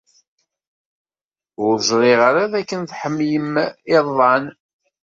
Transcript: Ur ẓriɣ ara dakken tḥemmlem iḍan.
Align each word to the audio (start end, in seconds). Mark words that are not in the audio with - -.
Ur 1.63 1.73
ẓriɣ 1.89 2.19
ara 2.29 2.51
dakken 2.53 2.81
tḥemmlem 2.89 3.51
iḍan. 3.97 4.45